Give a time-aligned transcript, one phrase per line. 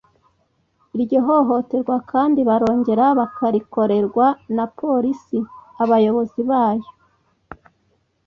[0.95, 5.39] Iryo hohoterwa kandi barongera bakarikorerwa na polisi;
[5.83, 6.89] abayobozi bayo